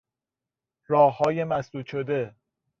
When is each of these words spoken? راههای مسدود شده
راههای 0.87 1.43
مسدود 1.43 1.85
شده 1.87 2.35